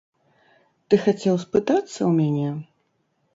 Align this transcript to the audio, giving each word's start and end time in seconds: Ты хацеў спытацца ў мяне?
Ты 0.87 0.93
хацеў 1.03 1.35
спытацца 1.43 1.93
ў 1.93 2.09
мяне? 2.19 2.49